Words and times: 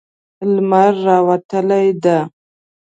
لمر 0.53 0.91
راوتلی 1.05 1.83
ده 2.03 2.17